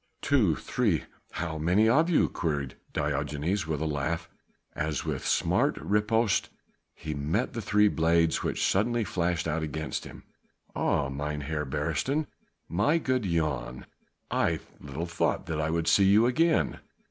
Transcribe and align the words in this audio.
"Two, 0.23 0.55
three, 0.55 1.03
how 1.33 1.59
many 1.59 1.87
of 1.87 2.09
you?" 2.09 2.27
queried 2.27 2.73
Diogenes 2.91 3.67
with 3.67 3.79
a 3.81 3.85
laugh, 3.85 4.31
as 4.73 5.05
with 5.05 5.23
smart 5.23 5.77
riposte 5.77 6.49
he 6.95 7.13
met 7.13 7.53
the 7.53 7.61
three 7.61 7.87
blades 7.87 8.41
which 8.41 8.65
suddenly 8.65 9.03
flashed 9.03 9.47
out 9.47 9.61
against 9.61 10.05
him. 10.05 10.23
"Ah, 10.75 11.07
Mynheer 11.09 11.65
Beresteyn, 11.67 12.25
my 12.67 12.97
good 12.97 13.21
Jan, 13.25 13.85
I 14.31 14.59
little 14.79 15.05
thought 15.05 15.45
that 15.45 15.61
I 15.61 15.69
would 15.69 15.87
see 15.87 16.05
you 16.05 16.25
again." 16.25 16.79